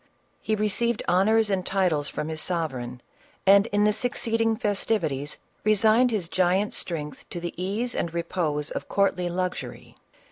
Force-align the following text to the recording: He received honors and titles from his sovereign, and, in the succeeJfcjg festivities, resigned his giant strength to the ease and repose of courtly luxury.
He 0.41 0.55
received 0.55 1.03
honors 1.07 1.51
and 1.51 1.63
titles 1.63 2.09
from 2.09 2.27
his 2.27 2.41
sovereign, 2.41 3.03
and, 3.45 3.67
in 3.67 3.83
the 3.83 3.91
succeeJfcjg 3.91 4.59
festivities, 4.59 5.37
resigned 5.63 6.09
his 6.09 6.27
giant 6.27 6.73
strength 6.73 7.29
to 7.29 7.39
the 7.39 7.53
ease 7.55 7.93
and 7.93 8.11
repose 8.11 8.71
of 8.71 8.89
courtly 8.89 9.29
luxury. 9.29 9.95